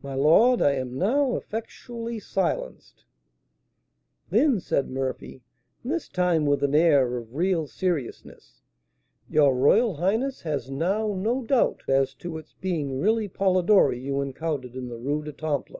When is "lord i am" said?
0.14-0.96